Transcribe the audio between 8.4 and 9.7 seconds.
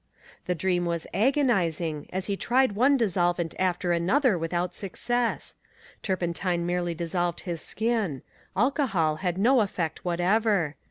alcohol had no